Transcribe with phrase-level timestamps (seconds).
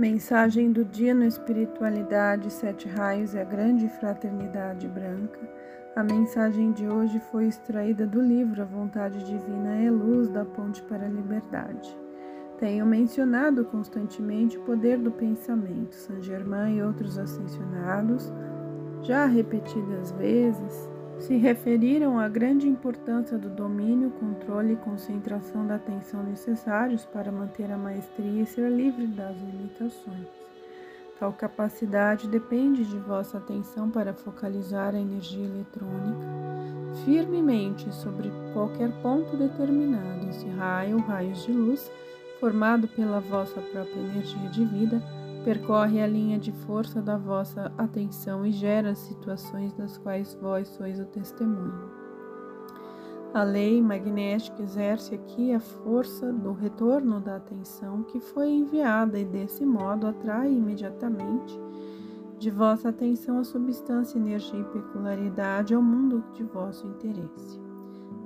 [0.00, 5.38] Mensagem do dia no Espiritualidade, Sete Raios e a Grande Fraternidade Branca.
[5.94, 10.82] A mensagem de hoje foi extraída do livro A Vontade Divina é Luz da Ponte
[10.84, 11.94] para a Liberdade.
[12.58, 15.94] Tenho mencionado constantemente o poder do pensamento.
[15.94, 18.32] Saint Germain e outros ascensionados,
[19.02, 20.88] já repetidas vezes,
[21.20, 27.70] se referiram à grande importância do domínio, controle e concentração da atenção necessários para manter
[27.70, 30.26] a maestria e ser livre das limitações.
[31.18, 36.50] Tal capacidade depende de vossa atenção para focalizar a energia eletrônica
[37.04, 40.28] firmemente sobre qualquer ponto determinado.
[40.28, 41.90] Esse raio, raios de luz,
[42.38, 45.02] formado pela vossa própria energia de vida,
[45.44, 51.00] percorre a linha de força da vossa atenção e gera situações das quais vós sois
[51.00, 51.90] o testemunho.
[53.32, 59.24] A lei magnética exerce aqui a força do retorno da atenção que foi enviada e
[59.24, 61.56] desse modo atrai imediatamente
[62.40, 67.60] de vossa atenção a substância, energia e peculiaridade ao mundo de vosso interesse.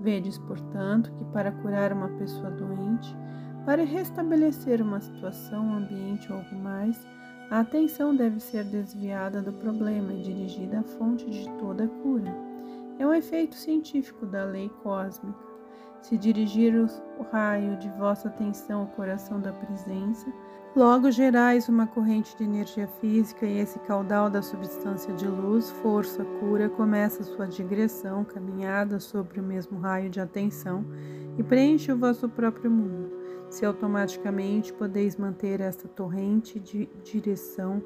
[0.00, 3.16] Vedes, portanto, que para curar uma pessoa doente,
[3.64, 6.98] para restabelecer uma situação, um ambiente ou algo mais,
[7.50, 12.34] a atenção deve ser desviada do problema e dirigida à fonte de toda cura.
[12.98, 15.38] É um efeito científico da lei cósmica.
[16.00, 20.26] Se dirigir o raio de vossa atenção ao coração da presença,
[20.74, 26.24] logo gerais uma corrente de energia física e esse caudal da substância de luz, força,
[26.40, 30.84] cura, começa sua digressão, caminhada sobre o mesmo raio de atenção
[31.38, 33.21] e preenche o vosso próprio mundo.
[33.52, 37.82] Se automaticamente podeis manter esta torrente de direção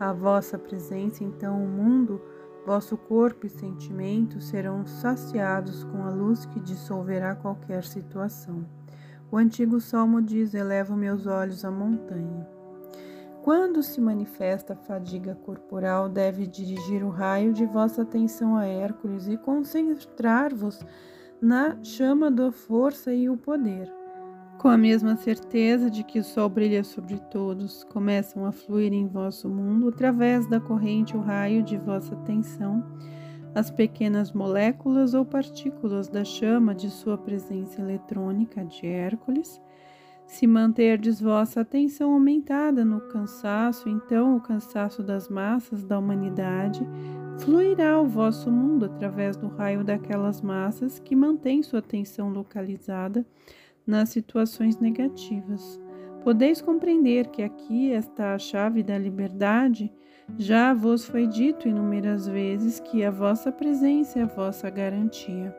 [0.00, 2.20] à vossa presença, então o mundo,
[2.66, 8.66] vosso corpo e sentimentos serão saciados com a luz que dissolverá qualquer situação.
[9.30, 12.44] O antigo salmo diz: Elevo meus olhos à montanha.
[13.40, 19.28] Quando se manifesta a fadiga corporal, deve dirigir o raio de vossa atenção a Hércules
[19.28, 20.84] e concentrar-vos
[21.40, 24.03] na chama da força e o poder.
[24.64, 29.06] Com a mesma certeza de que o sol brilha sobre todos, começam a fluir em
[29.06, 32.82] vosso mundo, através da corrente o raio de vossa atenção,
[33.54, 39.60] as pequenas moléculas ou partículas da chama de sua presença eletrônica de Hércules.
[40.26, 46.88] Se manterdes vossa atenção aumentada no cansaço, então o cansaço das massas da humanidade
[47.38, 53.26] fluirá ao vosso mundo através do raio daquelas massas que mantêm sua atenção localizada
[53.86, 55.80] nas situações negativas.
[56.22, 59.92] Podeis compreender que aqui está a chave da liberdade.
[60.38, 65.54] Já vos foi dito inúmeras vezes que a vossa presença é a vossa garantia.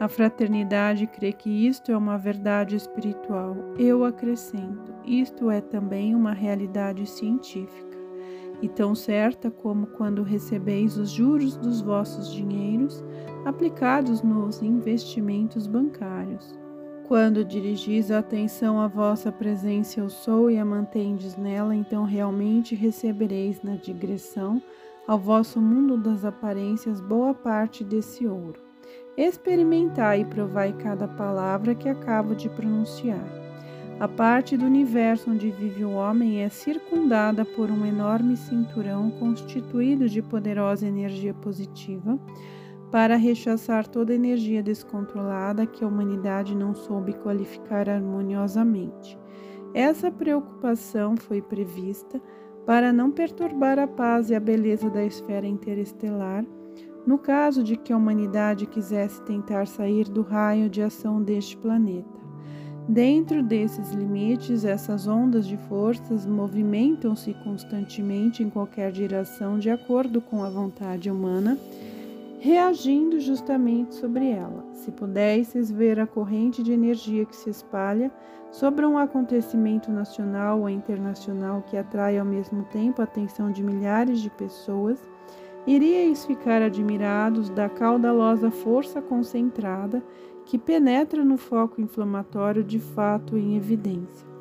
[0.00, 3.56] A fraternidade crê que isto é uma verdade espiritual.
[3.78, 7.96] Eu acrescento, isto é também uma realidade científica.
[8.60, 13.04] E tão certa como quando recebeis os juros dos vossos dinheiros
[13.44, 16.61] aplicados nos investimentos bancários.
[17.12, 22.74] Quando dirigis a atenção à vossa presença eu sou e a mantendes nela, então realmente
[22.74, 24.62] recebereis na digressão
[25.06, 28.58] ao vosso mundo das aparências boa parte desse ouro.
[29.14, 33.28] Experimentai e provai cada palavra que acabo de pronunciar.
[34.00, 40.08] A parte do universo onde vive o homem é circundada por um enorme cinturão constituído
[40.08, 42.18] de poderosa energia positiva
[42.92, 49.18] para rechaçar toda energia descontrolada que a humanidade não soube qualificar harmoniosamente.
[49.72, 52.20] Essa preocupação foi prevista
[52.66, 56.44] para não perturbar a paz e a beleza da esfera interestelar,
[57.06, 62.20] no caso de que a humanidade quisesse tentar sair do raio de ação deste planeta.
[62.86, 70.44] Dentro desses limites, essas ondas de forças movimentam-se constantemente em qualquer direção de acordo com
[70.44, 71.58] a vontade humana
[72.42, 74.64] reagindo justamente sobre ela.
[74.72, 78.10] Se pudesses ver a corrente de energia que se espalha
[78.50, 84.18] sobre um acontecimento nacional ou internacional que atrai ao mesmo tempo a atenção de milhares
[84.18, 84.98] de pessoas,
[85.68, 90.02] iríeis ficar admirados da caudalosa força concentrada
[90.44, 94.31] que penetra no foco inflamatório de fato em evidência.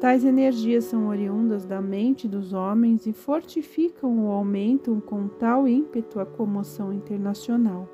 [0.00, 6.20] Tais energias são oriundas da mente dos homens e fortificam ou aumentam com tal ímpeto
[6.20, 7.88] a comoção internacional,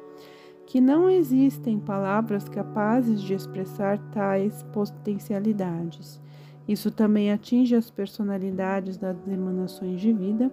[0.66, 6.20] que não existem palavras capazes de expressar tais potencialidades.
[6.68, 10.52] Isso também atinge as personalidades das emanações de vida,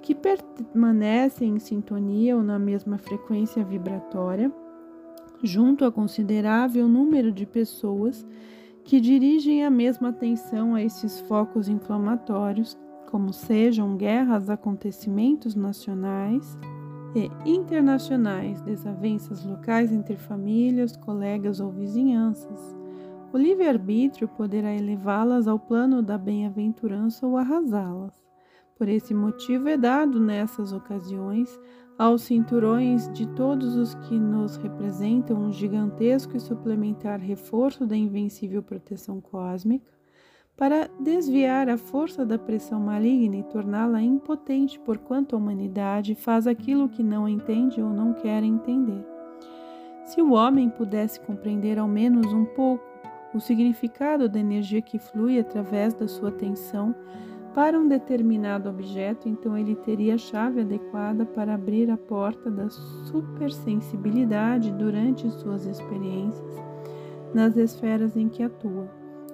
[0.00, 4.52] que permanecem em sintonia ou na mesma frequência vibratória,
[5.42, 8.24] junto a considerável número de pessoas
[8.84, 12.78] que dirigem a mesma atenção a esses focos inflamatórios,
[13.10, 16.58] como sejam guerras, acontecimentos nacionais
[17.14, 22.76] e internacionais, desavenças locais entre famílias, colegas ou vizinhanças.
[23.32, 28.22] O livre-arbítrio poderá elevá-las ao plano da bem-aventurança ou arrasá-las.
[28.76, 31.48] Por esse motivo é dado nessas ocasiões
[31.98, 38.62] aos cinturões de todos os que nos representam um gigantesco e suplementar reforço da invencível
[38.62, 39.92] proteção cósmica,
[40.56, 46.88] para desviar a força da pressão maligna e torná-la impotente, porquanto a humanidade faz aquilo
[46.88, 49.04] que não entende ou não quer entender.
[50.04, 52.84] Se o homem pudesse compreender ao menos um pouco
[53.34, 56.94] o significado da energia que flui através da sua atenção
[57.54, 62.68] para um determinado objeto, então ele teria a chave adequada para abrir a porta da
[62.68, 66.64] supersensibilidade durante suas experiências
[67.32, 68.88] nas esferas em que atua.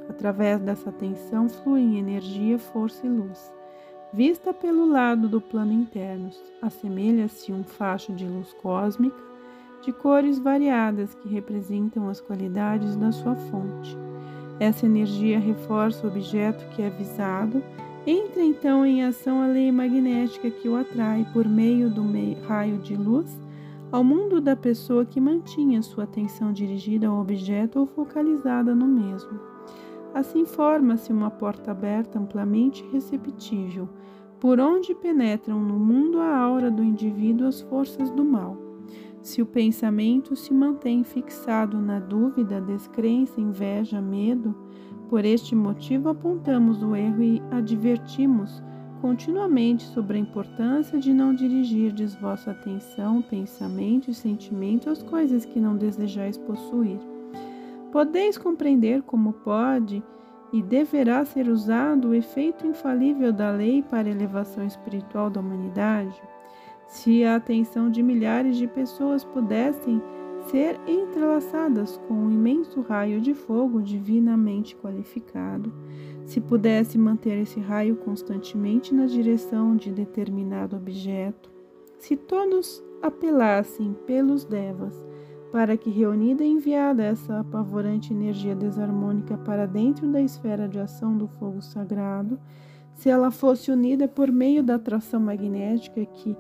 [0.09, 3.53] Através dessa tensão fluem energia, força e luz.
[4.13, 6.31] Vista pelo lado do plano interno,
[6.61, 9.31] assemelha-se um facho de luz cósmica
[9.83, 13.97] de cores variadas que representam as qualidades da sua fonte.
[14.59, 17.63] Essa energia reforça o objeto que é visado,
[18.07, 22.03] entra então em ação a lei magnética que o atrai por meio do
[22.47, 23.41] raio de luz
[23.93, 29.41] ao mundo da pessoa que mantinha sua atenção dirigida ao objeto ou focalizada no mesmo.
[30.15, 33.89] Assim forma-se uma porta aberta amplamente receptível,
[34.39, 38.57] por onde penetram no mundo a aura do indivíduo as forças do mal.
[39.23, 44.55] Se o pensamento se mantém fixado na dúvida, descrença, inveja, medo,
[45.11, 48.63] por este motivo apontamos o erro e advertimos
[49.03, 55.59] continuamente sobre a importância de não dirigirdes vossa atenção, pensamento e sentimento às coisas que
[55.59, 56.99] não desejais possuir
[57.91, 60.01] Podeis compreender como pode
[60.53, 66.23] e deverá ser usado o efeito infalível da lei para a elevação espiritual da humanidade?
[66.87, 70.01] Se a atenção de milhares de pessoas pudessem
[70.51, 75.73] ser entrelaçadas com um imenso raio de fogo divinamente qualificado,
[76.27, 81.51] se pudesse manter esse raio constantemente na direção de determinado objeto,
[81.99, 84.95] se todos apelassem pelos devas
[85.53, 91.17] para que, reunida e enviada essa apavorante energia desarmônica para dentro da esfera de ação
[91.17, 92.39] do fogo sagrado,
[92.95, 96.37] se ela fosse unida por meio da atração magnética que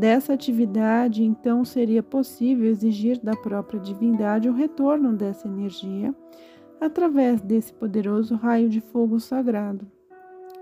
[0.00, 6.14] dessa atividade, então seria possível exigir da própria divindade o retorno dessa energia
[6.80, 9.86] através desse poderoso raio de fogo sagrado.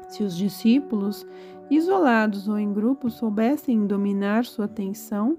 [0.08, 1.25] Se os discípulos,
[1.70, 5.38] isolados ou em grupos, soubessem dominar sua atenção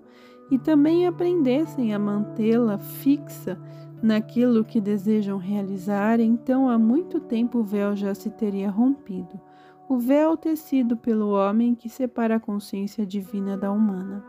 [0.50, 3.60] e também aprendessem a mantê-la fixa
[4.02, 9.49] naquilo que desejam realizar, então há muito tempo o véu já se teria rompido.
[9.90, 14.24] O véu tecido pelo homem que separa a consciência divina da humana.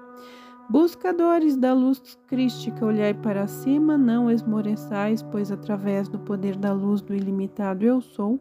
[0.71, 7.03] Buscadores da luz crística, olhai para cima, não esmoreçais, pois através do poder da luz
[7.03, 8.41] do ilimitado eu sou,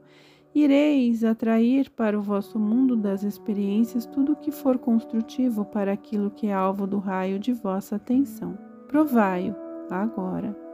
[0.56, 6.32] Ireis atrair para o vosso mundo das experiências tudo o que for construtivo para aquilo
[6.32, 8.58] que é alvo do raio de vossa atenção.
[8.88, 9.54] Provai-o
[9.92, 10.69] agora.